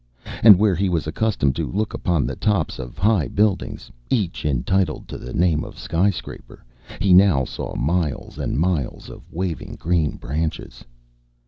And 0.41 0.57
where 0.57 0.73
he 0.73 0.89
was 0.89 1.05
accustomed 1.05 1.55
to 1.57 1.71
look 1.71 1.93
upon 1.93 2.25
the 2.25 2.35
tops 2.35 2.79
of 2.79 2.97
high 2.97 3.27
buildings 3.27 3.91
each 4.09 4.45
entitled 4.45 5.07
to 5.09 5.17
the 5.19 5.31
name 5.31 5.63
of 5.63 5.77
"skyscraper" 5.77 6.63
he 6.99 7.13
now 7.13 7.45
saw 7.45 7.75
miles 7.75 8.39
and 8.39 8.57
miles 8.59 9.11
of 9.11 9.21
waving 9.31 9.75
green 9.79 10.15
branches. 10.15 10.83